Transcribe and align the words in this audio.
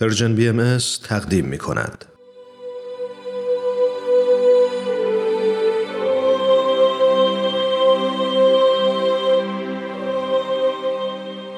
پرژن 0.00 0.34
بی 0.34 0.48
ام 0.48 0.78
تقدیم 1.04 1.44
می 1.44 1.58
کند. 1.58 2.04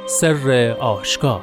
سر 0.09 0.77
آشکار 0.81 1.43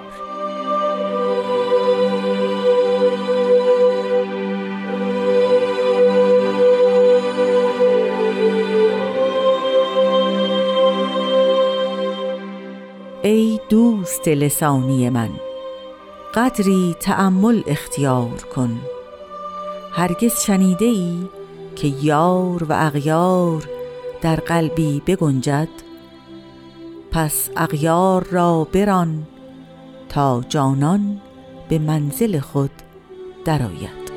ای 13.24 13.60
دوست 13.70 14.28
لسانی 14.28 15.10
من 15.10 15.49
قدری 16.34 16.96
تأمل 17.00 17.64
اختیار 17.68 18.44
کن. 18.56 18.80
هرگز 19.92 20.40
شنیده 20.40 20.86
ای 20.86 21.28
که 21.76 21.88
یار 21.88 22.64
و 22.64 22.74
اغیار 22.74 23.70
در 24.22 24.36
قلبی 24.36 25.02
بگنجد 25.08 25.68
پس 27.12 27.50
اغیار 27.58 28.24
را 28.32 28.68
بران 28.74 29.28
تا 30.10 30.44
جانان 30.50 31.22
به 31.70 31.80
منزل 31.80 32.40
خود 32.40 32.72
درآید. 33.46 34.09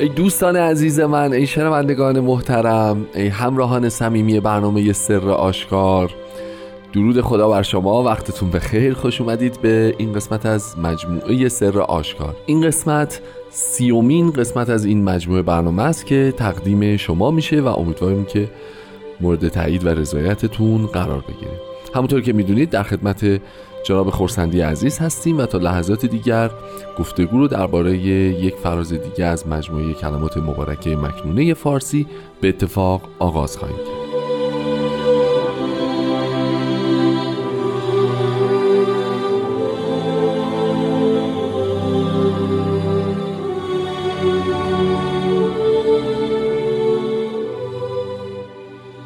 ای 0.00 0.08
دوستان 0.08 0.56
عزیز 0.56 1.00
من 1.00 1.32
ای 1.32 1.46
شنوندگان 1.46 2.20
محترم 2.20 3.06
ای 3.14 3.28
همراهان 3.28 3.88
صمیمی 3.88 4.40
برنامه 4.40 4.92
سر 4.92 5.28
آشکار. 5.28 6.14
درود 6.92 7.20
خدا 7.20 7.48
بر 7.48 7.62
شما 7.62 8.02
وقتتون 8.02 8.50
بخیر 8.50 8.94
خوش 8.94 9.20
اومدید 9.20 9.60
به 9.62 9.94
این 9.98 10.12
قسمت 10.12 10.46
از 10.46 10.78
مجموعه 10.78 11.48
سر 11.48 11.78
آشکار. 11.78 12.36
این 12.46 12.60
قسمت 12.62 13.20
سیومین 13.50 14.30
قسمت 14.30 14.70
از 14.70 14.84
این 14.84 15.04
مجموعه 15.04 15.42
برنامه 15.42 15.82
است 15.82 16.06
که 16.06 16.34
تقدیم 16.36 16.96
شما 16.96 17.30
میشه 17.30 17.60
و 17.60 17.66
امیدواریم 17.66 18.24
که 18.24 18.48
مورد 19.20 19.48
تایید 19.48 19.86
و 19.86 19.88
رضایتتون 19.88 20.86
قرار 20.86 21.24
بگیره. 21.28 21.60
همونطور 21.94 22.20
که 22.20 22.32
می‌دونید 22.32 22.70
در 22.70 22.82
خدمت 22.82 23.40
جناب 23.84 24.10
خورسندی 24.10 24.60
عزیز 24.60 24.98
هستیم 24.98 25.38
و 25.38 25.46
تا 25.46 25.58
لحظات 25.58 26.06
دیگر 26.06 26.50
گفتگو 26.98 27.38
رو 27.38 27.48
درباره 27.48 27.98
یک 27.98 28.54
فراز 28.54 28.92
دیگه 28.92 29.24
از 29.24 29.48
مجموعه 29.48 29.92
کلمات 29.92 30.36
مبارکه 30.36 30.96
مکنونه 30.96 31.54
فارسی 31.54 32.06
به 32.40 32.48
اتفاق 32.48 33.02
آغاز 33.18 33.56
خواهیم 33.56 33.76
کرد. 33.76 34.10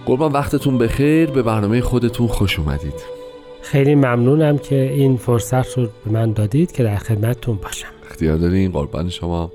قربان 0.07 0.33
وقتتون 0.33 0.79
بخیر. 0.79 1.31
به 1.31 1.43
برنامه 1.43 1.81
خودتون 1.81 2.27
خوش 2.27 2.59
اومدید. 2.59 3.24
خیلی 3.65 3.95
ممنونم 3.95 4.59
که 4.59 4.93
این 4.93 5.17
فرصت 5.17 5.79
رو 5.79 5.89
به 6.05 6.11
من 6.11 6.33
دادید 6.33 6.73
که 6.73 6.83
در 6.83 6.97
خدمتتون 6.97 7.57
باشم. 7.57 7.89
اختیار 8.11 8.37
دارین 8.37 8.73
قربان 8.73 9.09
شما. 9.09 9.53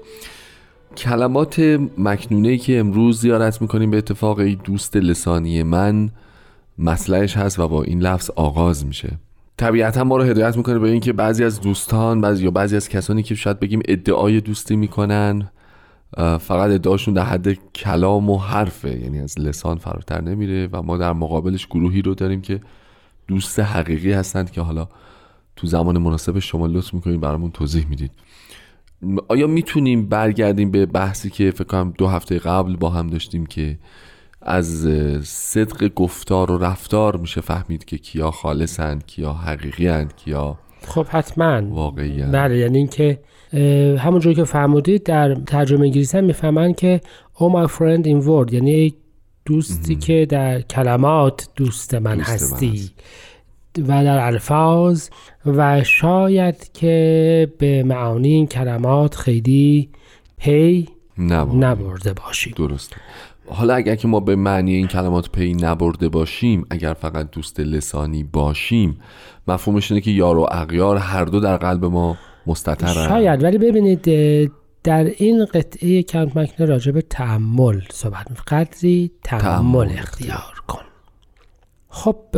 کلمات 0.98 1.60
مکنونه 1.98 2.58
که 2.58 2.80
امروز 2.80 3.22
زیارت 3.22 3.62
می‌کنیم 3.62 3.92
به 3.92 3.98
اتفاق 3.98 4.40
ای 4.40 4.56
دوست 4.56 4.96
لسانی 4.96 5.64
من 5.64 6.10
مسئلهش 6.78 7.38
هست 7.38 7.60
و 7.60 7.68
با 7.68 7.84
این 7.84 8.02
لفظ 8.02 8.30
آغاز 8.30 8.86
میشه. 8.86 9.18
طبیعتا 9.58 10.04
ما 10.04 10.18
رو 10.18 10.24
هدایت 10.24 10.58
می‌کنه 10.58 10.80
به 10.80 10.90
اینکه 10.90 11.14
بعضی 11.14 11.44
از 11.44 11.62
دوستان 11.62 12.22
بعضی 12.22 12.44
یا 12.44 12.52
بعضی 12.52 12.76
از 12.76 12.90
کسانی 12.90 13.24
که 13.24 13.36
شاید 13.36 13.60
بگیم 13.60 13.82
ادعای 13.88 14.42
دوستی 14.42 14.76
می‌کنن 14.76 15.52
فقط 16.18 16.72
ادعاشون 16.72 17.14
در 17.14 17.24
حد 17.24 17.54
کلام 17.54 18.30
و 18.30 18.38
حرفه. 18.38 19.00
یعنی 19.00 19.20
از 19.20 19.40
لسان 19.40 19.78
فراتر 19.78 20.22
نمیره 20.22 20.70
و 20.72 20.82
ما 20.82 20.98
در 20.98 21.14
مقابلش 21.14 21.68
گروهی 21.68 22.02
رو 22.02 22.16
داریم 22.16 22.42
که 22.42 22.60
دوست 23.30 23.60
حقیقی 23.60 24.14
هستند 24.14 24.52
که 24.52 24.62
حالا 24.62 24.88
تو 25.56 25.68
زمان 25.68 25.98
مناسب 25.98 26.40
شما 26.40 26.68
لطف 26.68 26.94
می‌کنید 26.94 27.22
برامون 27.22 27.52
توضیح 27.52 27.86
می‌دید. 27.90 28.12
آیا 29.28 29.48
می‌تونیم 29.48 30.10
برگردیم 30.10 30.72
به 30.72 30.86
بحثی 30.86 31.30
که 31.30 31.52
فکر 31.52 31.64
کنم 31.64 31.94
دو 31.98 32.08
هفته 32.08 32.40
قبل 32.40 32.76
با 32.76 32.90
هم 32.90 33.08
داشتیم 33.08 33.46
که 33.46 33.78
از 34.42 34.88
صدق 35.24 35.94
گفتار 35.94 36.52
و 36.52 36.58
رفتار 36.58 37.18
میشه 37.18 37.42
فهمید 37.42 37.86
که 37.86 37.98
کیا 37.98 38.32
خالصند 38.32 39.06
کیا 39.06 39.34
حقیقی 39.34 39.88
هند 39.88 40.16
کیا 40.16 40.58
خب 40.88 41.06
حتما. 41.10 41.62
واقعی 41.76 42.22
بله 42.22 42.58
یعنی 42.58 42.78
اینکه 42.78 43.20
همونجور 44.00 44.34
که 44.34 44.44
فرمودید 44.44 45.04
در 45.04 45.36
ترجمه 45.36 45.82
انگلیسی 45.82 46.18
هم 46.18 46.24
می‌فهمن 46.24 46.74
که 46.74 47.02
oh 47.36 47.54
my 47.54 47.72
friend 47.72 48.06
in 48.06 48.26
word 48.28 48.54
یعنی 48.54 48.94
دوستی 49.50 49.96
که 49.96 50.26
در 50.30 50.62
کلمات 50.62 51.50
دوست 51.56 51.94
من 51.94 52.16
دوست 52.16 52.30
من 52.30 52.34
هستی 52.34 52.70
هست. 52.70 52.94
و 53.88 54.04
در 54.04 54.26
الفاظ 54.26 55.10
و 55.46 55.84
شاید 55.84 56.72
که 56.74 57.52
به 57.58 57.84
معانی 57.84 58.30
این 58.30 58.48
کلمات 58.48 59.16
خیلی 59.16 59.90
پی 60.38 60.88
نبود 61.18 61.64
نبرده 61.64 62.14
باشید 62.14 62.56
درسته. 62.56 62.96
حالا 63.48 63.74
اگر 63.74 63.96
که 63.96 64.08
ما 64.08 64.20
به 64.20 64.36
معنی 64.36 64.74
این 64.74 64.88
کلمات 64.88 65.30
پی 65.32 65.54
نبرده 65.54 66.10
باشیم 66.10 66.66
اگر 66.70 66.94
فقط 66.94 67.32
دوست 67.32 67.60
لسانی 67.60 68.24
باشیم 68.24 68.98
مفهومش 69.48 69.92
اینه 69.92 70.02
که 70.02 70.12
یار 70.12 70.38
و 70.38 70.48
اغیار 70.52 70.98
هر 70.98 71.26
دو 71.26 71.40
در 71.40 71.58
قلب 71.58 71.86
ما 71.86 72.18
مستطرن. 72.48 73.08
شاید. 73.08 73.44
ولی 73.44 73.58
ببینید 73.58 74.10
در 74.84 75.04
این 75.04 75.46
قطعه 75.46 76.04
کانت 76.04 76.38
مکنه 76.38 76.68
راجع 76.68 76.92
به 76.92 77.02
تحمل 77.02 77.82
صحبت 77.92 78.32
می 78.32 78.38
قدری 78.48 79.12
تأمل 79.24 79.90
اختیار 79.98 80.54
کن. 80.68 80.80
خب 81.90 82.38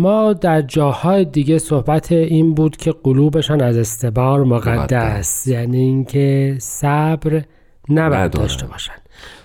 ما 0.00 0.32
در 0.32 0.62
جاهای 0.62 1.24
دیگه 1.24 1.58
صحبت 1.58 2.12
این 2.12 2.54
بود 2.54 2.76
که 2.76 2.94
قلوبشان 3.04 3.60
از 3.60 3.76
استبار 3.76 4.44
مقدس. 4.44 5.46
یعنی 5.46 5.78
اینکه 5.78 6.56
صبر 6.60 7.42
نباید. 7.88 8.30
داشته 8.30 8.66
باشن. 8.66 8.92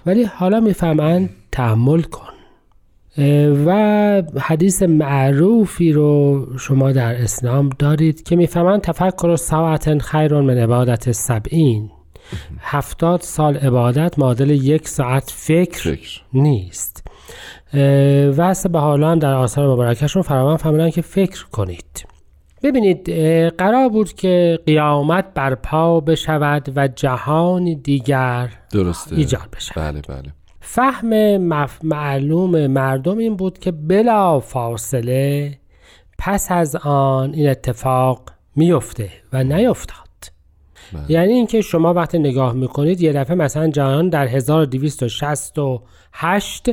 ولی 0.06 0.23
حالا 0.23 0.59
می‌فهمن 0.59 1.29
تحمل 1.51 2.01
کن. 2.01 2.36
و 3.66 4.23
حدیث 4.39 4.83
معروفی 4.83 5.91
رو 5.91 6.45
شما 6.59 6.91
در 6.91 7.22
اسلام 7.22 7.69
دارید 7.79 8.23
که 8.23 8.35
می‌فهمن 8.35 8.79
تفکر 8.79 9.35
ساعت 9.35 10.01
خیر 10.01 10.41
من 10.41 10.57
عبادت 10.57 11.11
سبعین. 11.11 11.89
هفتاد 12.59 13.22
سال 13.22 13.57
عبادت 13.57 14.19
معادل 14.19 14.50
یک 14.50 14.88
ساعت 14.88 15.33
فکر 15.35 15.95
فکر. 15.95 16.22
نیست. 16.33 17.07
وصل 18.38 18.69
به 18.69 18.79
حالان 18.79 19.19
در 19.19 19.34
آثار 19.34 19.73
مبارکشون 19.73 20.22
فراوان 20.22 20.57
فهمیدن 20.57 20.89
که 20.89 21.01
فکر 21.01 21.45
کنید. 21.45 22.05
ببینید 22.63 23.09
قرار 23.57 23.89
بود 23.89 24.13
که 24.13 24.59
قیامت 24.66 25.25
برپا 25.34 25.99
بشود 25.99 26.73
و 26.75 26.88
جهان 26.88 27.73
دیگر 27.84 28.49
درسته. 28.72 29.16
ایجاد 29.16 29.47
بشود 29.55 29.84
بله 29.84 30.01
بله. 30.01 30.34
فهم 30.69 31.38
مف... 31.38 31.79
معلوم 31.83 32.67
مردم 32.67 33.17
این 33.17 33.35
بود 33.35 33.59
که 33.59 33.72
بلا 33.72 34.39
فاصله 34.39 35.57
پس 36.17 36.51
از 36.51 36.75
آن 36.75 37.33
این 37.33 37.50
اتفاق 37.50 38.29
میفته 38.55 39.09
و 39.33 39.44
نیفتاد 39.44 40.07
بله. 40.94 41.11
یعنی 41.11 41.34
اینکه 41.34 41.61
شما 41.61 41.93
وقتی 41.93 42.19
نگاه 42.19 42.53
می‌کنید 42.53 43.02
یه 43.02 43.14
دفعه 43.14 43.35
مثلا 43.35 43.67
جهان 43.67 44.09
در 44.09 44.28
1268 44.28 46.69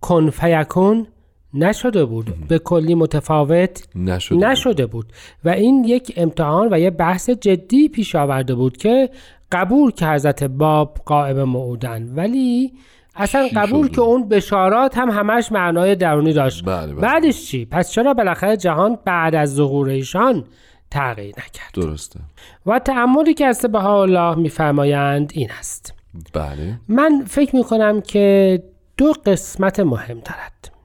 کن 0.00 0.30
فیکون 0.30 1.06
نشده 1.54 2.04
بود. 2.04 2.48
به 2.48 2.58
کلی 2.58 2.94
متفاوت 2.94 3.88
نشده 3.94 4.48
نشده 4.48 4.86
بود. 4.86 5.06
و 5.44 5.48
این 5.48 5.84
یک 5.84 6.12
امتحان 6.16 6.68
و 6.72 6.78
یه 6.78 6.90
بحث 6.90 7.30
جدی 7.30 7.88
پیش 7.88 8.14
آورده 8.14 8.54
بود 8.54 8.76
که 8.76 9.10
قبول 9.52 9.90
که 9.90 10.06
حضرت 10.06 10.44
باب 10.44 10.96
قائم 11.04 11.42
موعودن. 11.42 12.12
ولی 12.14 12.72
اصلا 13.16 13.48
قبول 13.56 13.86
شد؟ 13.86 13.92
که 13.92 14.00
اون 14.00 14.28
بشارات 14.28 14.98
هم 14.98 15.10
همش 15.10 15.52
معنای 15.52 15.94
درونی 15.94 16.32
داشت. 16.32 16.64
بله 16.64 16.86
بله. 16.86 16.94
بعدش 16.94 17.46
چی؟ 17.46 17.64
پس 17.64 17.90
چرا 17.90 18.14
بالاخره 18.14 18.56
جهان 18.56 18.98
بعد 19.04 19.34
از 19.34 19.54
ظهور 19.54 19.88
ایشان 19.88 20.44
تغییر 20.90 21.34
نکرد؟ 21.38 21.86
درسته. 21.86 22.20
و 22.66 22.78
تعملی 22.78 23.34
که 23.34 23.46
از 23.46 23.60
به 23.60 23.86
الله 23.86 24.34
میفرمایند 24.34 25.32
این 25.34 25.50
است. 25.58 25.94
بله. 26.32 26.80
من 26.88 27.24
فکر 27.26 27.56
می‌کنم 27.56 28.00
که 28.00 28.62
دو 28.96 29.12
قسمت 29.26 29.80
مهم 29.80 30.20
دارد. 30.20 30.77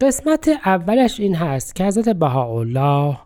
قسمت 0.00 0.48
اولش 0.64 1.20
این 1.20 1.34
هست 1.34 1.74
که 1.74 1.84
حضرت 1.84 2.08
بهاءالله 2.08 3.18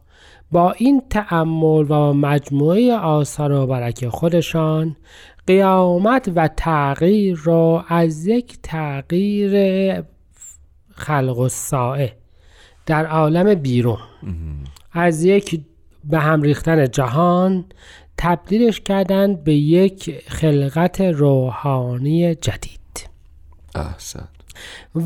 با 0.52 0.72
این 0.72 1.02
تأمل 1.10 1.86
و 1.90 2.12
مجموعه 2.12 2.94
آثار 2.96 3.52
و 3.52 3.66
برک 3.66 4.08
خودشان 4.08 4.96
قیامت 5.46 6.32
و 6.34 6.48
تغییر 6.48 7.40
را 7.44 7.84
از 7.88 8.26
یک 8.26 8.58
تغییر 8.62 9.54
خلق 10.90 11.38
و 11.38 11.48
سائه 11.48 12.16
در 12.86 13.06
عالم 13.06 13.54
بیرون 13.54 13.98
از 14.92 15.24
یک 15.24 15.60
به 16.04 16.18
هم 16.18 16.42
ریختن 16.42 16.90
جهان 16.90 17.64
تبدیلش 18.18 18.80
کردند 18.80 19.44
به 19.44 19.54
یک 19.54 20.22
خلقت 20.28 21.00
روحانی 21.00 22.34
جدید. 22.34 23.08
احسن. 23.74 24.28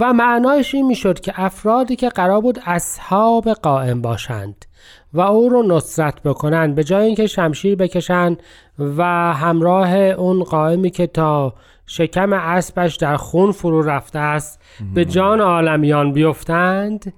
و 0.00 0.12
معنایش 0.12 0.75
این 0.75 0.87
می‌شد 0.87 1.21
که 1.21 1.33
افرادی 1.37 1.97
که 1.97 2.09
قرار 2.09 2.41
بود 2.41 2.59
اصحاب 2.67 3.49
قائم 3.49 4.03
باشند 4.03 4.65
و 5.12 5.21
او 5.21 5.49
رو 5.49 5.62
نصرت 5.62 6.23
بکنند 6.23 6.75
به 6.75 6.85
جای 6.85 7.06
اینکه 7.06 7.27
شمشیر 7.27 7.77
بکشند 7.77 8.43
و 8.79 9.05
همراه 9.35 9.95
اون 9.95 10.45
قائمی 10.45 10.91
که 10.91 11.06
تا 11.06 11.55
شکم 11.87 12.33
اسبش 12.33 12.97
در 12.97 13.17
خون 13.17 13.53
فرو 13.53 13.83
رفته 13.83 14.19
است 14.19 14.61
به 14.95 15.05
جان 15.05 15.41
عالمیان 15.41 16.12
بیفتند 16.12 17.12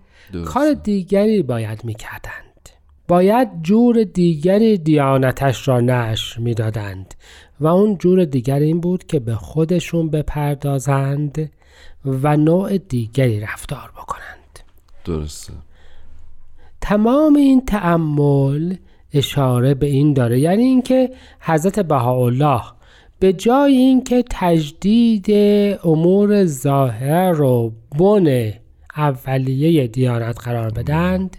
کار 0.45 0.73
دیگری 0.73 1.43
باید 1.43 1.85
می‌کردند. 1.85 2.69
باید 3.09 3.49
جور 3.63 4.05
دیگری 4.05 4.79
دیانتش 4.79 5.69
را 5.69 5.81
نشر 5.81 6.41
می‌دادند 6.41 7.15
و 7.61 7.67
اون 7.67 7.99
جور 7.99 8.25
دیگر 8.25 8.59
این 8.59 8.81
بود 8.81 9.07
که 9.07 9.21
به 9.21 9.35
خودشون 9.35 10.11
بپردازند 10.11 11.51
و 12.05 12.37
نوع 12.37 12.79
دیگری 12.79 13.41
رفتار 13.41 13.93
بکنند. 13.97 14.61
درسته. 15.05 15.53
تمام 16.81 17.35
این 17.35 17.65
تأمل 17.65 18.77
اشاره 19.13 19.75
به 19.75 19.87
این 19.87 20.13
داره 20.13 20.41
یعنی 20.41 20.63
اینکه 20.63 21.11
حضرت 21.41 21.81
بهاءالله 21.81 22.63
به 23.19 23.33
جای 23.33 23.73
اینکه 23.77 24.25
تجدید 24.31 25.31
امور 25.85 26.45
ظاهر 26.45 27.31
رو 27.31 27.73
بن 27.99 28.53
اولیه 28.97 29.87
دیانت 29.87 30.41
قرار 30.41 30.71
بدند 30.71 31.37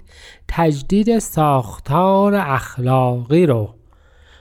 تجدید 0.47 1.19
ساختار 1.19 2.35
اخلاقی 2.35 3.45
رو 3.45 3.69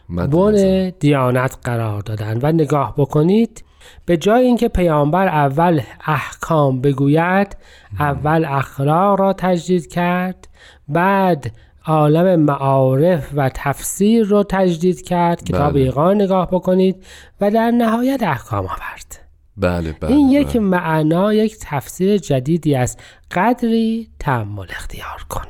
بن 0.09 0.91
دیانت 1.01 1.59
قرار 1.65 2.01
دادن 2.03 2.39
و 2.43 2.53
نگاه 2.53 2.95
بکنید 2.97 3.65
به 4.07 4.17
جای 4.17 4.47
اینکه 4.47 4.69
پیامبر 4.69 5.29
اول 5.29 5.81
احکام 6.07 6.81
بگوید 6.81 7.57
اول 8.01 8.45
اخلاق 8.45 9.21
را 9.21 9.33
تجدید 9.33 9.87
کرد 9.87 10.49
بعد 10.89 11.53
عالم 11.87 12.41
معارف 12.41 13.31
و 13.35 13.51
تفسیر 13.55 14.25
رو 14.25 14.45
تجدید 14.49 15.03
کرد 15.03 15.45
کتاب 15.45 15.73
بله. 15.73 15.83
ایقان 15.83 16.23
نگاه 16.23 16.49
بکنید 16.51 17.05
و 17.41 17.51
در 17.51 17.71
نهایت 17.71 18.23
احکام 18.23 18.65
آورد. 18.65 19.31
بله 19.57 19.93
بله 19.93 20.11
این 20.11 20.31
یک 20.31 20.49
بله. 20.49 20.59
معنا 20.59 21.35
یک 21.35 21.57
تفسیر 21.61 22.19
جدیدی 22.19 22.75
است. 22.75 23.01
قدری 23.31 24.09
تحمل 24.19 24.67
اختیار 24.71 25.27
کن. 25.29 25.47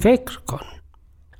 فکر 0.00 0.38
کن. 0.46 0.66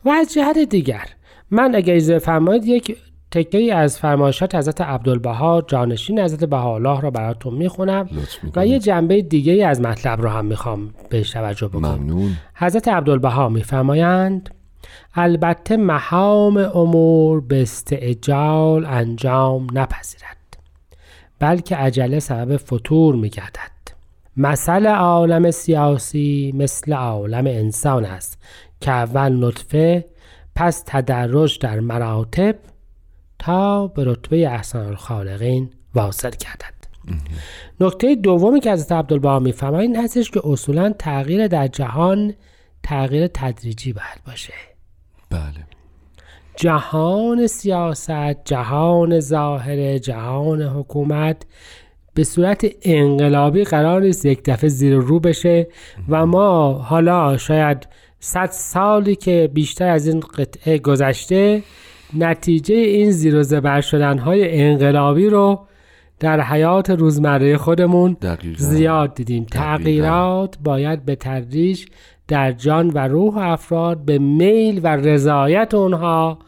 و 0.04 0.08
از 0.08 0.32
جهت 0.32 0.58
دیگر 0.58 1.08
من 1.50 1.74
اگر 1.74 1.94
اجازه 1.94 2.18
فرمایید 2.18 2.64
یک 2.64 2.96
تکه 3.30 3.58
ای 3.58 3.70
از 3.70 3.98
فرمایشات 3.98 4.54
حضرت 4.54 4.80
عبدالبها 4.80 5.62
جانشین 5.66 6.20
حضرت 6.20 6.44
بهاءالله 6.44 7.00
را 7.00 7.10
براتون 7.10 7.54
می‌خونم 7.54 8.08
و. 8.56 8.66
یه 8.66 8.78
جنبه 8.78 9.22
دیگه 9.22 9.52
ای 9.52 9.62
از 9.62 9.80
مطلب 9.80 10.22
رو 10.22 10.28
هم 10.28 10.44
می‌خوام 10.44 10.94
بهش 11.10 11.30
توجه 11.30 11.68
بکنم. 11.68 11.94
ممنون. 11.94 12.30
حضرت 12.54 12.88
عبدالبها 12.88 13.48
میفرمایند 13.48 14.54
البته 15.14 15.76
مهام 15.76 16.56
امور 16.56 17.40
به 17.40 17.62
استعجال 17.62 18.86
انجام 18.86 19.66
نپذیرد 19.72 20.58
بلکه 21.38 21.76
عجله 21.76 22.18
سبب 22.18 22.56
فتور 22.56 23.14
میگردد. 23.14 23.78
مثل 24.36 24.86
عالم 24.86 25.50
سیاسی 25.50 26.52
مثل 26.56 26.92
عالم 26.92 27.46
انسان 27.46 28.04
است 28.04 28.42
که 28.80 28.90
اول 28.90 29.44
نطفه 29.44 30.04
پس 30.54 30.82
تدرج 30.86 31.58
در 31.58 31.80
مراتب 31.80 32.54
تا 33.38 33.86
به 33.86 34.04
رتبه 34.04 34.48
احسن 34.48 34.78
الخالقین 34.78 35.70
واصل 35.94 36.30
گردد. 36.30 36.78
نکته 37.80 38.14
دومی 38.14 38.60
که 38.60 38.72
حضرت 38.72 38.92
عبدالبها 38.92 39.38
می‌فهمه 39.38 39.78
این 39.78 39.96
هستش 39.96 40.30
که 40.30 40.40
اصولا 40.44 40.94
تغییر 40.98 41.46
در 41.46 41.66
جهان 41.66 42.34
تغییر 42.82 43.26
تدریجی 43.26 43.92
باید 43.92 44.24
باشه. 44.26 44.54
بله. 45.30 45.66
جهان 46.56 47.46
سیاست 47.46 48.44
جهان 48.44 49.20
ظاهره 49.20 49.98
جهان 49.98 50.62
حکومت 50.62 51.42
به 52.14 52.24
صورت 52.24 52.66
انقلابی 52.82 53.64
قرار 53.64 54.00
نیست 54.00 54.26
یک 54.26 54.40
دفعه 54.44 54.68
زیر 54.68 54.94
رو 54.94 55.20
بشه 55.20 55.68
و 56.08 56.26
ما 56.26 56.72
حالا 56.72 57.36
شاید 57.36 57.88
صد 58.20 58.50
سالی 58.50 59.16
که 59.16 59.50
بیشتر 59.54 59.88
از 59.88 60.06
این 60.06 60.20
قطعه 60.20 60.78
گذشته 60.78 61.62
نتیجه 62.14 62.74
این 62.74 63.10
زیر 63.10 63.36
و 63.36 63.42
زبر 63.42 63.80
شدن 63.80 64.18
های 64.18 64.60
انقلابی 64.60 65.26
رو 65.26 65.66
در 66.20 66.40
حیات 66.40 66.90
روزمره 66.90 67.56
خودمون 67.56 68.16
دقیقا. 68.22 68.64
زیاد 68.64 69.14
دیدیم. 69.14 69.46
تغییرات 69.52 70.58
باید 70.64 71.04
به 71.04 71.16
تدریج 71.16 71.86
در 72.28 72.52
جان 72.52 72.90
و 72.90 72.98
روح 72.98 73.36
افراد 73.36 74.04
به 74.04 74.18
میل 74.18 74.80
و 74.82 74.96
رضایت 74.96 75.74
اونها 75.74 76.38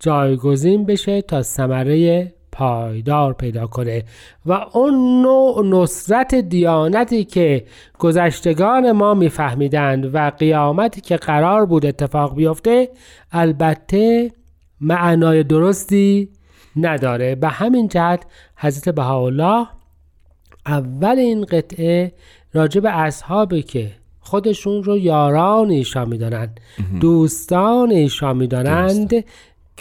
جایگزین 0.00 0.84
بشه 0.84 1.22
تا 1.22 1.42
ثمره 1.42 2.32
پایدار 2.52 3.32
پیدا 3.32 3.66
کنه. 3.66 4.02
و 4.46 4.52
اون 4.52 5.22
نوع 5.22 5.66
نصرت 5.66 6.34
دیانتی 6.34 7.24
که 7.24 7.64
گذشتگان 7.98 8.92
ما 8.92 9.14
میفهمیدند 9.14 10.14
و 10.14 10.30
قیامتی 10.30 11.00
که 11.00 11.16
قرار 11.16 11.66
بود 11.66 11.86
اتفاق 11.86 12.36
بیفته 12.36 12.88
البته 13.32 14.30
معنای 14.84 15.42
درستی 15.42 16.28
نداره. 16.76 17.34
به 17.34 17.48
همین 17.48 17.88
جهت 17.88 18.26
حضرت 18.56 18.94
بهاءالله 18.94 19.66
اول 20.66 21.18
این 21.18 21.44
قطعه 21.44 22.12
راجع 22.52 22.80
به 22.80 22.90
اصحابی 22.90 23.62
که 23.62 23.92
خودشون 24.20 24.84
رو 24.84 24.98
یاران 24.98 25.70
ایشان 25.70 26.08
می‌دانند 26.08 26.60
دوستان 27.00 27.90
ایشان 27.90 28.36
می‌دانند 28.36 29.24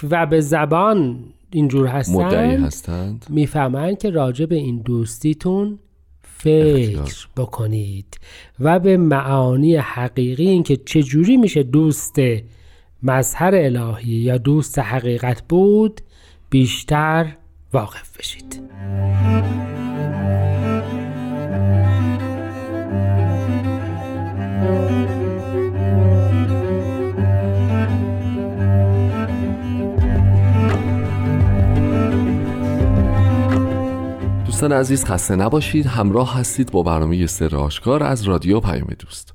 و 0.10 0.26
به 0.26 0.42
زبان 0.42 1.20
اینجور 1.52 1.88
هستند 1.88 2.66
هستند. 2.66 3.26
می‌فهمند 3.30 3.98
که 3.98 4.10
راجع 4.10 4.46
به 4.46 4.56
این 4.56 4.82
دوستیتون 4.86 5.80
فکر 6.22 7.00
اختیار. 7.00 7.28
بکنید 7.38 8.20
و 8.60 8.80
به 8.80 8.98
معانی 8.98 9.76
حقیقی 9.76 10.50
اینکه 10.50 10.78
چجوری 10.78 11.38
میشه 11.38 11.64
دوست 11.64 12.20
مظهر 13.06 13.52
الهی 13.56 14.12
یا 14.12 14.38
دوست 14.38 14.80
حقیقت 14.80 15.42
بود 15.50 16.02
بیشتر 16.50 17.26
واقف 17.74 18.18
بشید. 18.18 18.62
دوستان 34.46 34.72
عزیز 34.72 35.06
خسته 35.06 35.36
نباشید. 35.36 35.86
همراه 35.86 36.38
هستید 36.40 36.72
با 36.72 36.84
برنامه 36.84 37.28
سر 37.28 37.56
آشکار 37.56 38.04
از 38.04 38.24
رادیو 38.24 38.60
پیام 38.60 38.88
دوست. 39.00 39.34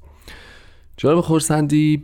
جناب 0.96 1.20
خورسندی 1.20 2.02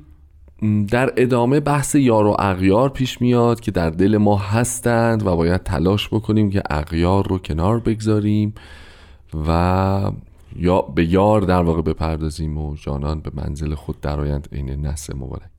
در 0.90 1.12
ادامه 1.16 1.60
بحث 1.60 1.94
یار 1.94 2.26
و 2.26 2.36
اغیار 2.38 2.88
پیش 2.88 3.20
میاد 3.20 3.60
که 3.60 3.70
در 3.70 3.90
دل 3.90 4.16
ما 4.16 4.36
هستند 4.36 5.26
و 5.26 5.36
باید 5.36 5.62
تلاش 5.62 6.08
بکنیم 6.08 6.50
که 6.50 6.62
اغیار 6.70 7.28
رو 7.28 7.38
کنار 7.38 7.80
بگذاریم 7.80 8.54
و 9.48 10.10
یا 10.56 10.80
به 10.80 11.04
یار 11.04 11.40
در 11.40 11.62
واقع 11.62 11.82
بپردازیم 11.82 12.58
و 12.58 12.76
جانان 12.76 13.20
به 13.20 13.30
منزل 13.34 13.74
خود 13.74 14.00
درآیند. 14.00 14.48
عین 14.52 14.86
نسل 14.86 15.16
مبارک. 15.16 15.50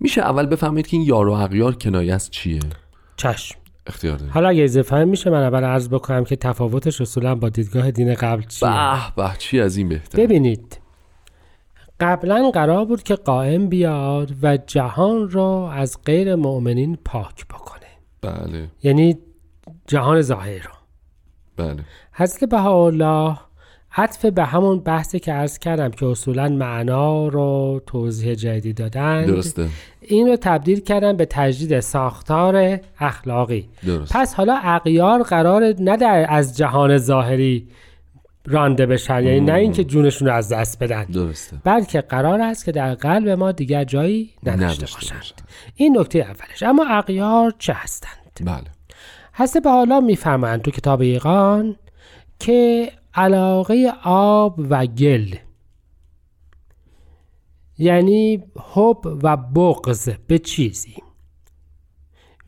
میشه 0.00 0.20
اول 0.20 0.46
بفهمید 0.46 0.86
که 0.86 0.96
این 0.96 1.06
یار 1.06 1.28
و 1.28 1.32
اغیار 1.32 1.74
کنایه 1.74 2.14
از 2.14 2.30
چیه؟ 2.30 2.60
چشم. 3.16 3.58
اختیار 3.86 4.16
دارید. 4.16 4.32
حالا 4.32 4.48
اگه 4.48 4.64
اضافه 4.64 5.04
میشه 5.04 5.30
من 5.30 5.42
اول 5.42 5.64
عرض 5.64 5.88
بکنم 5.88 6.24
که 6.24 6.36
تفاوتش 6.36 7.00
اصولا 7.00 7.34
با 7.34 7.48
دیدگاه 7.48 7.90
دین 7.90 8.14
قبل 8.14 8.42
چیه؟ 8.42 8.68
به 9.16 9.22
به 9.22 9.30
چی 9.38 9.60
از 9.60 9.76
این 9.76 9.88
بهتر؟ 9.88 10.18
ببینید 10.18 10.80
قبلا 12.00 12.50
قرار 12.50 12.84
بود 12.84 13.02
که 13.02 13.14
قائم 13.14 13.68
بیاد 13.68 14.30
و 14.42 14.56
جهان 14.56 15.30
را 15.30 15.72
از 15.72 15.98
غیر 16.04 16.34
مؤمنین 16.34 16.98
پاک 17.04 17.46
بکنه. 17.46 17.86
بله. 18.22 18.68
یعنی 18.82 19.18
جهان 19.86 20.22
ظاهر 20.22 20.58
رو 20.58 20.70
بله. 21.56 21.82
حضرت 22.12 22.44
بهاءالله 22.44 23.36
عطف 23.96 24.24
به 24.24 24.44
همون 24.44 24.80
بحثی 24.80 25.18
که 25.18 25.32
عرض 25.32 25.58
کردم 25.58 25.90
که 25.90 26.06
اصولا 26.06 26.48
معنا 26.48 27.28
رو 27.28 27.80
توضیح 27.86 28.34
جدید 28.34 28.76
دادن 28.76 29.26
درسته. 29.26 29.68
این 30.00 30.26
رو 30.28 30.36
تبدیل 30.36 30.80
کردن 30.80 31.16
به 31.16 31.26
تجدید 31.30 31.80
ساختار 31.80 32.78
اخلاقی. 33.00 33.68
درست 33.86 34.12
پس 34.12 34.34
حالا 34.34 34.58
اغیار 34.62 35.22
قرار 35.22 35.74
نه 35.80 35.96
در 35.96 36.26
از 36.28 36.56
جهان 36.56 36.98
ظاهری 36.98 37.68
رانده 38.46 38.86
بشن. 38.86 39.24
یعنی 39.24 39.40
نه 39.40 39.54
اینکه 39.54 39.84
جونشون 39.84 40.28
رو 40.28 40.34
از 40.34 40.48
دست 40.48 40.78
بدن. 40.78 41.04
درسته. 41.04 41.56
بلکه 41.64 42.00
قرار 42.00 42.40
است 42.40 42.64
که 42.64 42.72
در 42.72 42.94
قلب 42.94 43.28
ما 43.28 43.52
دیگر 43.52 43.84
جایی 43.84 44.30
نداشته 44.46 44.86
باشند. 44.94 45.42
این 45.74 45.98
نکته 45.98 46.18
اولش. 46.18 46.62
اما 46.62 46.86
اغیار 46.88 47.54
چه 47.58 47.72
هستند؟ 47.72 48.40
بله. 48.44 48.64
حسب 49.32 49.62
حالا 49.64 50.00
میفرمایند 50.00 50.62
تو 50.62 50.70
کتاب 50.70 51.00
ایقان 51.00 51.76
که 52.38 52.92
علاقه 53.14 53.92
آب 54.04 54.54
و 54.70 54.86
گل 54.86 55.34
یعنی 57.78 58.44
حب 58.74 59.00
و 59.22 59.36
بغض 59.36 60.08
به 60.26 60.38
چیزی؟ 60.38 60.94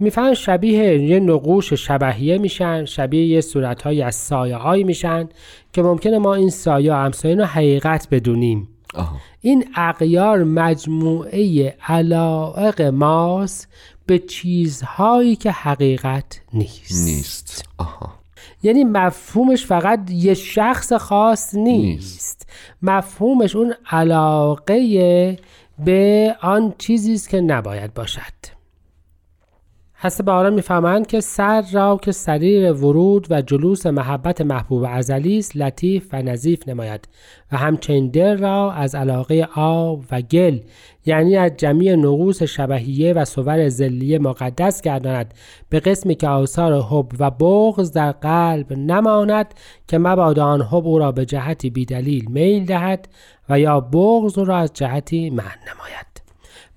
می‌فهمن 0.00 0.34
شبیه 0.34 1.02
یه 1.02 1.20
نقوش 1.20 1.72
شبهیه 1.72 2.38
میشن 2.38 2.84
شبیه 2.84 3.26
یه 3.26 3.40
صورتهایی 3.40 4.02
از 4.02 4.14
سایه 4.14 4.56
هایی 4.56 4.84
میشن 4.84 5.28
که 5.72 5.82
ممکنه 5.82 6.18
ما 6.18 6.34
این 6.34 6.50
سایه 6.50 6.94
همسایه 6.94 7.34
رو 7.34 7.44
حقیقت 7.44 8.08
بدونیم. 8.10 8.68
آها. 8.94 9.16
این 9.40 9.64
اغیار 9.74 10.44
مجموعه 10.44 11.74
علائق 11.88 12.82
ماست 12.82 13.68
به 14.06 14.18
چیزهایی 14.18 15.36
که 15.36 15.50
حقیقت 15.50 16.40
نیست. 16.52 17.08
نیست. 17.08 17.68
آها. 17.78 18.12
یعنی 18.62 18.84
مفهومش 18.84 19.66
فقط 19.66 20.10
یه 20.10 20.34
شخص 20.34 20.92
خاص 20.92 21.54
نیست, 21.54 21.66
نیست. 21.84 22.48
مفهومش 22.82 23.56
اون 23.56 23.74
علاقه 23.90 25.38
به 25.84 26.36
آن 26.40 26.74
چیزی 26.78 27.14
است 27.14 27.28
که 27.28 27.40
نباید 27.40 27.94
باشد. 27.94 28.57
حسب 30.00 30.28
آران 30.28 30.54
می‌فهمند 30.54 31.06
که 31.06 31.20
سر 31.20 31.64
را 31.72 31.98
که 32.02 32.12
سریر 32.12 32.72
ورود 32.72 33.26
و 33.30 33.42
جلوس 33.42 33.86
محبت 33.86 34.40
محبوب 34.40 34.86
ازلی 34.88 35.38
است 35.38 35.56
لطیف 35.56 36.08
و 36.12 36.22
نظیف 36.22 36.68
نماید. 36.68 37.08
و 37.52 37.56
همچنین 37.56 38.08
دل 38.08 38.38
را 38.38 38.72
از 38.72 38.94
علاقه 38.94 39.48
آب 39.54 40.04
و 40.10 40.20
گل 40.20 40.58
یعنی 41.06 41.36
از 41.36 41.52
جمیع 41.56 41.94
نقوص 41.94 42.42
شبهیه 42.42 43.12
و 43.12 43.24
صور 43.24 43.68
زلیه 43.68 44.18
مقدس 44.18 44.82
گرداند. 44.82 45.34
به 45.68 45.80
قسمی 45.80 46.14
که 46.14 46.28
آثار 46.28 46.82
حب 46.82 47.12
و 47.18 47.30
بغض 47.30 47.92
در 47.92 48.12
قلب 48.12 48.72
نماند 48.72 49.54
که 49.88 49.98
مبادا 49.98 50.44
آن 50.44 50.62
حب 50.62 50.86
او 50.86 50.98
را 50.98 51.12
به 51.12 51.24
جهتی 51.24 51.70
بیدلیل 51.70 52.30
میل 52.30 52.64
دهد 52.64 53.08
و 53.48 53.60
یا 53.60 53.80
بغض 53.80 54.38
او 54.38 54.44
را 54.44 54.56
از 54.56 54.72
جهتی 54.72 55.30
منع 55.30 55.44
نماید. 55.44 56.07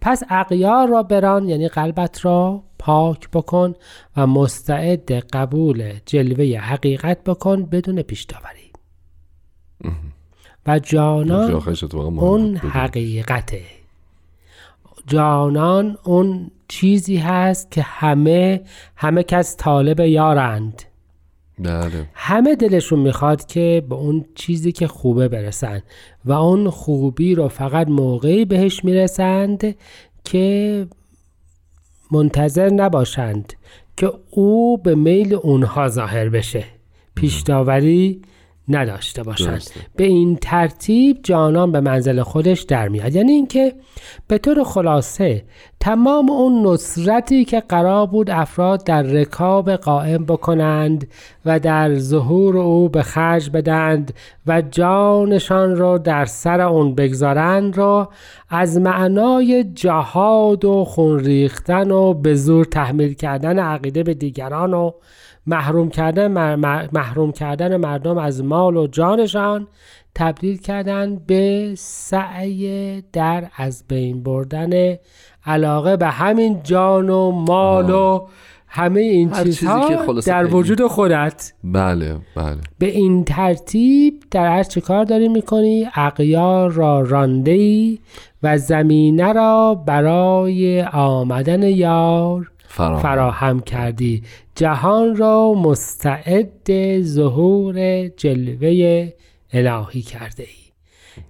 پس 0.01 0.23
اغیار 0.29 0.87
را 0.87 1.03
بران 1.03 1.49
یعنی 1.49 1.67
قلبت 1.67 2.25
را 2.25 2.63
پاک 2.79 3.29
بکن 3.29 3.75
و 4.17 4.27
مستعد 4.27 5.11
قبول 5.11 5.93
جلوه 6.05 6.59
حقیقت 6.59 7.23
بکن 7.23 7.65
بدون 7.65 8.01
پیش 8.01 8.23
داوری. 8.23 8.71
و 10.67 10.79
جانان 10.79 11.61
اون. 12.17 12.57
حقیقته. 12.57 13.61
جانان 15.07 15.97
اون 16.03 16.51
چیزی 16.67 17.17
هست 17.17 17.71
که 17.71 17.81
همه 17.81 18.61
همه 18.95 19.23
کس 19.23 19.57
طالب 19.57 19.99
یارند. 19.99 20.83
بله. 21.63 22.07
همه 22.13 22.55
دلشون 22.55 22.99
می‌خواد 22.99 23.45
که 23.45 23.83
به 23.89 23.95
اون 23.95 24.25
چیزی 24.35 24.71
که 24.71 24.87
خوبه 24.87 25.27
برسن 25.27 25.81
و 26.25 26.31
اون 26.31 26.69
خوبی 26.69 27.35
رو 27.35 27.47
فقط 27.47 27.87
موقعی 27.87 28.45
بهش 28.45 28.83
می‌رسند 28.83 29.75
که 30.23 30.87
منتظر 32.11 32.69
نباشند 32.69 33.53
که 33.97 34.11
او 34.31 34.77
به 34.77 34.95
میل 34.95 35.33
اونها 35.33 35.87
ظاهر 35.87 36.29
بشه. 36.29 36.63
پیش 37.15 37.41
داوری 37.41 38.21
نداشته 38.69 39.23
باشند 39.23 39.53
درسته. 39.53 39.79
به 39.95 40.03
این 40.03 40.35
ترتیب 40.35 41.19
جانان 41.23 41.71
به 41.71 41.79
منزل 41.79 42.21
خودش 42.21 42.61
در 42.61 42.87
میاد 42.87 43.15
یعنی 43.15 43.31
اینکه 43.31 43.73
به 44.27 44.37
طور 44.37 44.63
خلاصه 44.63 45.43
تمام 45.79 46.29
اون 46.29 46.67
نصرتی 46.67 47.45
که 47.45 47.59
قرار 47.59 48.05
بود 48.05 48.29
افراد 48.29 48.83
در 48.83 49.01
رکاب 49.01 49.71
قائم 49.71 50.25
بکنند 50.25 51.07
و 51.45 51.59
در 51.59 51.95
ظهور 51.95 52.57
او 52.57 52.89
به 52.89 53.01
خرج 53.01 53.49
بدند 53.49 54.13
و 54.47 54.61
جانشان 54.61 55.75
را 55.75 55.97
در 55.97 56.25
سر 56.25 56.61
اون 56.61 56.95
بگذارند 56.95 57.77
را 57.77 58.09
از 58.49 58.77
معنای 58.77 59.63
جهاد 59.63 60.65
و 60.65 60.85
خون 60.85 61.19
ریختن 61.19 61.91
و 61.91 62.13
به 62.13 62.35
زور 62.35 62.65
تحمیل 62.65 63.13
کردن 63.13 63.59
عقیده 63.59 64.03
به 64.03 64.13
دیگران 64.13 64.73
و 64.73 64.91
محروم 65.47 65.89
کردن 65.89 66.55
محروم 66.93 67.31
کردن 67.31 67.77
مردم 67.77 68.17
از 68.17 68.43
مال 68.43 68.77
و 68.77 68.87
جانشان 68.87 69.67
تبدیل 70.15 70.57
کردن 70.57 71.15
به 71.15 71.73
سعی 71.77 73.01
در 73.13 73.47
از 73.55 73.83
بین 73.87 74.23
بردن 74.23 74.97
علاقه 75.45 75.97
به 75.97 76.07
همین 76.07 76.63
جان 76.63 77.09
و 77.09 77.31
مال 77.31 77.89
و 77.89 78.27
همه 78.67 78.99
این 78.99 79.29
چیزی 79.29 79.53
چیزها 79.53 79.89
که 79.89 79.97
خلاصه 79.97 80.31
در 80.31 80.55
وجود 80.55 80.87
خودت. 80.87 81.53
بله 81.63 82.15
بله. 82.35 82.57
به 82.79 82.85
این 82.85 83.23
ترتیب 83.23 84.23
در 84.31 84.47
هر 84.47 84.63
چه 84.63 84.81
کار 84.81 85.05
داری 85.05 85.27
می‌کنی 85.27 85.87
اقیار 85.95 86.71
را 86.71 87.01
رانده 87.01 87.97
و 88.43 88.57
زمینه 88.57 89.33
را 89.33 89.75
برای 89.85 90.81
آمدن 90.81 91.63
یار 91.63 92.51
فراهم. 92.71 93.01
فراهم 93.01 93.59
کردی. 93.59 94.23
جهان 94.55 95.15
را 95.15 95.53
مستعد 95.53 97.01
ظهور 97.01 98.07
جلوه 98.07 99.13
الهی 99.53 100.01
کرده 100.01 100.43
ای. 100.43 100.61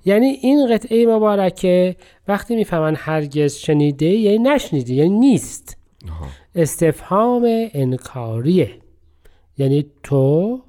یعنی 0.05 0.27
این 0.27 0.73
قطعه 0.73 1.07
مبارکه 1.07 1.95
وقتی 2.27 2.55
می‌فهمن 2.55 2.95
هرگز 2.97 3.55
شنیده 3.55 4.05
یعنی 4.05 4.37
نشنیدی 4.37 4.95
یعنی 4.95 5.19
نیست. 5.19 5.77
استفهام 6.55 7.67
انکاریه. 7.73 8.71
یعنی 9.57 9.85
تو 10.03 10.59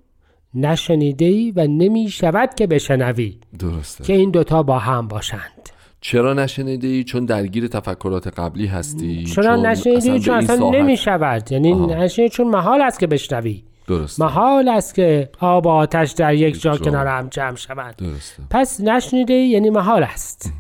نشنیده 0.54 1.24
ای 1.24 1.52
و 1.56 1.66
نمی 1.66 2.08
شود 2.08 2.54
که 2.54 2.66
بشنوی. 2.66 3.38
درسته. 3.58 4.04
که 4.04 4.12
این 4.12 4.30
دوتا 4.30 4.62
با 4.62 4.78
هم 4.78 5.08
باشند. 5.08 5.70
چرا 6.04 6.34
نشنیده 6.34 6.88
ای 6.88 7.04
چون 7.04 7.24
درگیر 7.24 7.66
تفکرات 7.68 8.26
قبلی 8.40 8.66
هستی. 8.66 9.24
چرا 9.24 9.56
چون 9.56 9.66
نشنیدی؟ 9.66 10.20
چون 10.20 10.34
اصلا 10.34 10.56
ساحت- 10.56 10.74
نمی 10.74 10.96
شود 10.96 11.52
یعنی. 11.52 11.72
نشنیدی 11.74 12.30
چون 12.34 12.46
محال 12.48 12.82
است 12.82 12.98
که 13.00 13.06
بشنوی. 13.06 13.64
درسته. 13.86 14.24
محال 14.24 14.68
است 14.68 14.94
که 14.94 15.30
آب 15.40 15.66
و 15.66 15.68
آتش 15.68 16.10
در 16.12 16.34
یک 16.34 16.60
جا. 16.60 16.76
کنار 16.76 17.06
هم 17.06 17.28
جمع 17.28 17.56
شوند 17.56 17.96
درسته. 17.96 18.42
پس 18.50 18.80
نشنیده 18.80 19.34
یعنی 19.34 19.70
محال 19.70 20.02
است. 20.02 20.52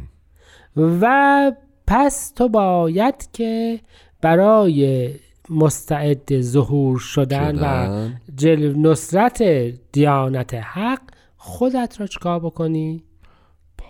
و 0.76 1.52
پس 1.86 2.30
تو 2.36 2.48
باید 2.48 3.28
که 3.32 3.80
برای 4.20 5.10
مستعد 5.50 6.40
ظهور 6.40 6.98
شدن 6.98 7.54
و 7.54 7.58
شدن. 7.58 8.20
جل 8.36 8.74
نصرت 8.76 9.42
دیانت 9.92 10.54
حق 10.54 11.00
خودت 11.36 11.96
را 12.00 12.06
چکار 12.06 12.40
بکنی؟ 12.40 13.04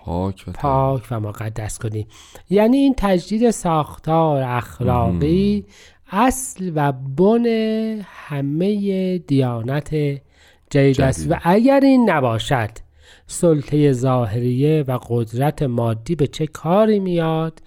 پاک 0.04 0.44
و 0.48 0.52
پاک 0.52 1.02
و 1.10 1.20
مقدس 1.20 1.78
کنی 1.78 2.06
یعنی 2.50 2.76
این 2.76 2.94
تجدید 2.96 3.50
ساختار 3.50 4.42
اخلاقی 4.42 5.64
اصل 6.10 6.72
و 6.74 6.92
بن 6.92 7.46
همه 8.04 9.18
دیانت 9.18 9.90
جدید 10.70 11.00
است. 11.00 11.26
و 11.30 11.36
اگر 11.42 11.80
این 11.82 12.10
نباشد 12.10 12.70
سلطه 13.26 13.92
ظاهریه 13.92 14.84
و 14.88 14.98
قدرت 15.08 15.62
مادی 15.62 16.14
به 16.14 16.26
چه 16.26 16.46
کاری 16.46 16.98
میاد؟ 16.98 17.62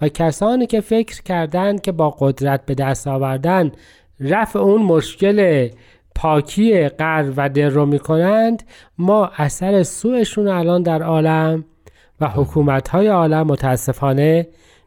و 0.00 0.08
کسانی 0.08 0.66
که 0.66 0.80
فکر 0.80 1.22
کردند 1.22 1.80
که 1.80 1.92
با 1.92 2.10
قدرت 2.10 2.66
به 2.66 2.74
دست 2.74 3.08
آوردن 3.08 3.72
رفع 4.20 4.58
اون 4.58 4.82
مشکل 4.82 5.68
پاکی 6.14 6.88
قلب 6.88 7.34
و 7.36 7.48
دل 7.48 7.70
رو 7.70 7.86
می‌کنند 7.86 8.62
ما 8.98 9.30
اثر 9.36 9.82
سوءشون 9.82 10.48
الان 10.48 10.82
در 10.82 11.02
عالم 11.02 11.64
و 12.20 12.28
حکومت 12.28 12.88
های 12.88 13.06
عالم 13.06 13.46
متاسفانه 13.46 14.46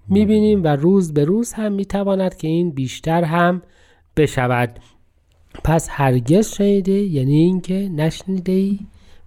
می‌بینیم 0.09 0.63
و 0.63 0.67
روز 0.67 1.13
به 1.13 1.25
روز 1.25 1.53
هم 1.53 1.71
می‌تواند 1.71 2.37
که 2.37 2.47
این 2.47 2.71
بیشتر 2.71 3.23
هم 3.23 3.61
بشود. 4.17 4.79
پس 5.63 5.87
هرگز 5.91 6.53
شنیده 6.55 6.91
یعنی 6.91 7.35
اینکه 7.35 7.89
نشنیده 7.95 8.51
ای 8.51 8.79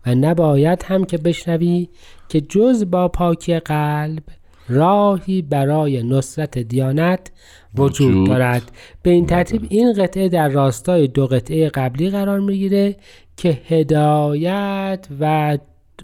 و 0.06 0.14
نباید 0.14 0.84
هم 0.88 1.04
که 1.04 1.18
بشنوی 1.18 1.88
که 2.28 2.40
جز 2.40 2.90
با 2.90 3.08
پاکی 3.08 3.58
قلب 3.58 4.22
راهی 4.68 5.42
برای 5.42 6.02
نصرت 6.02 6.58
دیانت 6.58 7.30
وجود 7.74 8.10
وجود 8.10 8.26
دارد. 8.26 8.62
به 9.02 9.10
این 9.10 9.26
ترتیب 9.26 9.66
این 9.68 9.92
قطعه 9.92 10.28
در 10.28 10.48
راستای 10.48 11.08
دو 11.08 11.26
قطعه 11.26 11.68
قبلی 11.68 12.10
قرار 12.10 12.40
می‌گیره 12.40 12.96
که 13.36 13.58
هدایت 13.68 15.06
و 15.20 15.58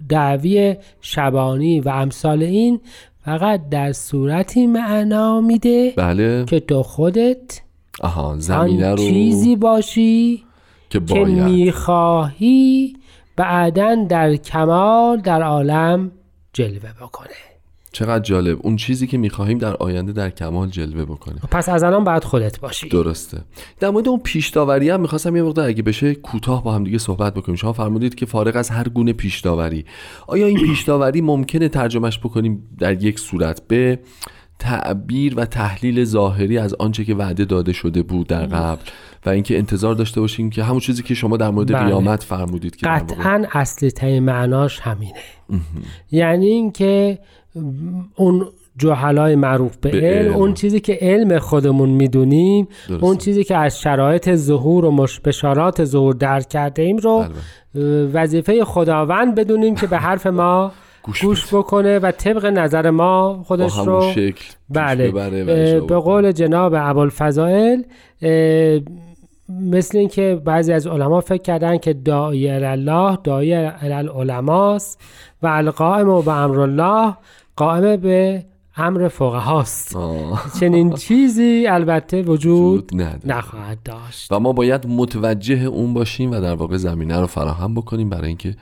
دعوی 0.09 0.77
شبانی 1.01 1.81
و 1.81 1.89
امثال 1.89 2.43
این 2.43 2.81
فقط 3.25 3.69
در 3.69 3.93
صورتی 3.93 4.67
معنا 4.67 5.41
میده 5.41 5.93
بله. 5.97 6.45
که 6.45 6.61
تو 6.61 6.83
خودت 6.83 7.61
آها 8.01 8.37
زمینه 8.39 8.87
آن 8.87 8.91
رو 8.91 8.97
چیزی 8.97 9.57
باشی 9.57 10.45
که 10.91 11.01
که 11.01 11.25
می‌خواهی 11.25 12.97
بعدا 13.37 14.07
در 14.09 14.37
کمال 14.37 15.21
در 15.21 15.43
عالم 15.43 16.11
جلوه 16.53 16.93
بکنه. 17.01 17.52
چقدر 17.93 18.25
جالب. 18.25 18.59
اون 18.63 18.77
چیزی 18.77 19.07
که 19.07 19.19
می‌خواهیم 19.19 19.59
در 19.59 19.77
آینده 19.77 20.13
در 20.13 20.31
کمال 20.31 20.69
جلوه 20.69 21.05
بکنه 21.05 21.37
پس 21.51 21.69
از 21.69 21.83
الان 21.83 22.05
باید 22.05 22.25
خودت 22.25 22.61
باشی. 22.61 22.89
درسته. 22.89 23.41
در 23.81 23.91
مورد 23.91 24.09
اون 24.09 24.21
پیش 24.21 24.51
هم 24.89 25.01
می‌خواستم 25.01 25.37
یه 25.37 25.43
مقدار 25.43 25.69
اگه 25.69 25.83
بشه 25.83 26.15
کوتاه 26.15 26.65
با 26.65 26.75
هم 26.75 26.85
دیگه 26.85 26.99
صحبت 26.99 27.35
بکنیم. 27.35 27.57
شما 27.57 27.73
فرمودید 27.73 28.15
که 28.15 28.27
فارغ 28.27 28.57
از 28.57 28.71
هر 28.71 28.89
گونه 28.89 29.13
پیش 29.13 29.41
داوری 29.41 29.85
آیا 30.27 30.47
این 30.47 30.61
پیش 30.67 30.83
ممکنه 31.21 31.69
ترجمهش 31.69 32.19
بکنیم 32.19 32.69
در 32.79 33.03
یک 33.03 33.19
صورت 33.19 33.69
به 33.69 33.99
تعبیر 34.63 35.35
و 35.37 35.45
تحلیل 35.45 36.05
ظاهری 36.05 36.59
از 36.59 36.75
آنچه 36.75 37.05
که 37.05 37.15
وعده 37.15 37.45
داده 37.45 37.73
شده 37.73 38.03
بود 38.03 38.27
در 38.27 38.47
قبل 38.47 38.83
و 39.27 39.31
اینکه 39.31 39.59
انتظار 39.59 39.95
داشته 39.95 40.21
باشیم 40.21 40.51
که 40.51 40.65
همون 40.65 40.81
چیزی 40.81 41.03
که 41.03 41.15
شما 41.15 41.37
در 41.37 41.51
مورد 41.51 41.73
بله. 41.73 41.85
قیامت 41.85 42.23
فرمودید 42.23 42.77
که 42.77 42.87
قطعا 42.87 43.45
اصلی 43.53 43.91
ترین 43.91 44.23
معناش 44.23 44.81
همینه 44.81 45.13
یعنی 46.11 46.47
اینکه 46.47 47.19
اون 48.17 48.47
جهلای 48.79 49.37
معروف 49.37 49.77
به, 49.77 49.91
به 49.91 49.99
علم 49.99 50.07
علم. 50.07 50.35
اون 50.35 50.55
چیزی 50.55 50.81
که 50.81 50.99
علم 51.01 51.39
خودمون 51.39 51.89
می‌دونیم 51.89 52.69
درسته. 52.89 53.05
اون 53.05 53.17
چیزی 53.17 53.45
که 53.45 53.57
از 53.57 53.81
شرایط 53.81 54.35
ظهور 54.35 54.85
و. 54.85 55.07
بشارات 55.25 55.85
ظهور 55.85 56.15
درک 56.15 56.49
کرده 56.49 56.83
ایم 56.83 56.97
رو 56.97 57.19
بله. 57.75 57.85
اه، 57.85 58.11
وظیفه 58.13 58.65
خداوند 58.65 59.35
بدونیم 59.35 59.75
که 59.75 59.87
به 59.87 59.99
حرف 59.99 60.27
ما 60.27 60.73
گوش 61.03 61.25
گوش 61.25 61.55
بکنه 61.55 61.99
و 61.99 62.11
طبق 62.11 62.47
نظر 62.47 62.91
ما 62.91 63.43
خودش 63.47 63.79
رو 63.79 64.13
شکل 64.15 64.45
بله 64.71 65.11
به. 65.81 65.97
قول 65.97 66.33
جناب 66.33 66.75
ابوالفضائل 66.77 67.83
مثل 69.49 69.99
اینکه 69.99 70.43
بعضی 70.45 70.73
از 70.73 70.87
علما 70.87 71.21
فکر 71.21 71.43
کردن 71.43 71.79
که 71.79 71.93
داعی 71.93 72.51
الله 72.51 73.19
داعی 73.25 73.55
العلماست 73.55 75.01
و 75.43 75.47
القائم 75.47 76.09
و 76.09 76.23
به 76.23 76.33
امر 76.33 76.61
الله 76.61 77.17
قائم 77.57 77.97
به 77.97 78.45
امر 78.77 79.09
فقهاست 79.09 79.97
آه. 79.97 80.45
چنین 80.61 80.93
چیزی 80.95 81.67
البته 81.67 82.23
وجود. 82.23 82.91
نخواهد 83.25 83.79
داشت 83.85 84.33
و 84.33 84.41
ما 84.41 84.53
باید 84.53 84.87
متوجه 84.87 85.65
اون 85.65 85.95
باشیم 85.95 86.31
و 86.31 86.41
در 86.41 86.55
واقع 86.55 86.77
زمینه 86.77 87.21
رو 87.21 87.27
فراهم 87.27 87.75
بکنیم 87.75 88.09
برای 88.09 88.29
اینکه 88.29 88.55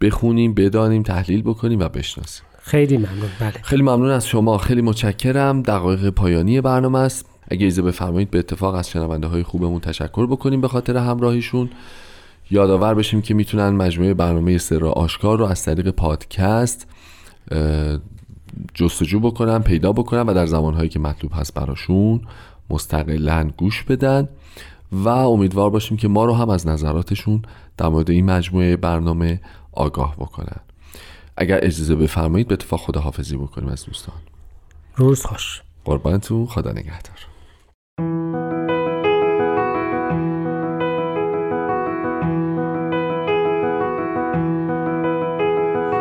بخونیم 0.00 0.54
بدانیم 0.54 1.02
تحلیل 1.02 1.42
بکنیم 1.42 1.80
و 1.80 1.88
بشناسیم. 1.88 2.44
خیلی 2.62 2.96
ممنون. 2.96 3.30
بله. 3.40 3.52
خیلی 3.62 3.82
ممنون 3.82 4.10
از 4.10 4.26
شما. 4.26 4.58
خیلی 4.58 4.82
متشکرم. 4.82 5.62
دقایق 5.62 6.10
پایانی 6.10 6.60
برنامه 6.60 6.98
است. 6.98 7.26
اگه 7.48 7.64
ایزه 7.64 7.82
بفرمایید 7.82 8.30
به 8.30 8.38
اتفاق 8.38 8.74
از 8.74 8.90
شنونده 8.90 9.26
های 9.26 9.42
خوبمون 9.42 9.80
تشکر 9.80 10.26
بکنیم 10.26 10.60
به 10.60 10.68
خاطر 10.68 10.96
همراهیشون. 10.96 11.70
یادآور 12.50 12.94
بشیم 12.94 13.22
که 13.22 13.34
می‌تونن 13.34 13.68
مجموعه 13.68 14.14
برنامه 14.14 14.58
سر 14.58 14.84
آشکار 14.84 15.38
رو 15.38 15.44
از 15.44 15.64
طریق 15.64 15.90
پادکست 15.90 16.86
جستجو 18.74 19.20
بکنن 19.20 19.58
پیدا 19.58 19.92
بکنن 19.92 20.22
و 20.22 20.34
در 20.34 20.46
زمانهایی 20.46 20.88
که 20.88 20.98
مطلوب 20.98 21.32
هست 21.34 21.54
براشون 21.54 22.20
مستقلا 22.70 23.50
گوش 23.56 23.82
بدن. 23.82 24.28
و 24.92 25.08
امیدوار 25.08 25.70
باشیم 25.70 25.96
که 25.96 26.08
ما 26.08 26.24
رو 26.24 26.34
هم 26.34 26.50
از 26.50 26.66
نظراتشون 26.66 27.42
در 27.76 27.88
مورد 27.88 28.10
این 28.10 28.24
مجموعه 28.24 28.76
برنامه 28.76 29.40
آگاه 29.72 30.16
بکنن. 30.16 30.60
اگر 31.36 31.58
اجازه 31.62 31.94
بفرمایید 31.94 32.48
به 32.48 32.54
اتفاق 32.54 32.80
خداحافظی 32.80 33.36
بکنیم 33.36 33.68
از 33.68 33.84
دوستان. 33.84 34.14
روز 34.96 35.22
خوش. 35.22 35.62
قربانتون. 35.84 36.46
خدا 36.46 36.72
نگهدار. 36.72 37.26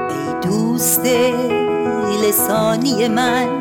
ای 0.10 0.50
دوست 0.50 1.06
لسانی 2.24 3.08
من 3.08 3.60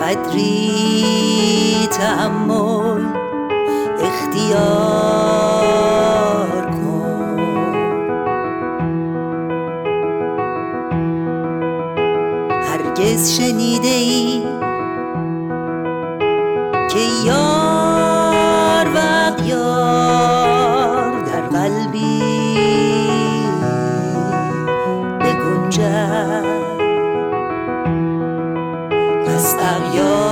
قدری 0.00 1.88
تحمل 1.92 2.69
اختیار 4.30 5.50
کن. 6.70 7.38
هرگز 12.62 13.30
شنیده 13.36 13.88
ای 13.88 14.42
که 16.90 17.00
یار 17.24 18.86
و 18.94 18.98
اغیار 19.26 21.10
در 21.20 21.40
قلبی 21.40 22.22
بگنجد 25.20 26.44
پس 29.26 29.56
اغیار 29.60 30.29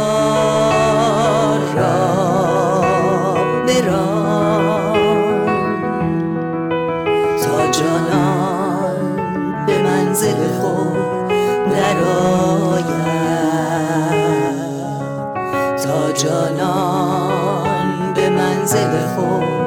جانان 16.28 18.14
به 18.14 18.30
منزل 18.30 19.06
خود 19.06 19.57